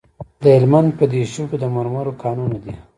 د 0.43 0.43
هلمند 0.55 0.89
په 0.97 1.05
دیشو 1.13 1.43
کې 1.49 1.57
د 1.59 1.65
مرمرو 1.75 2.17
کانونه 2.23 2.57
دي. 2.63 2.73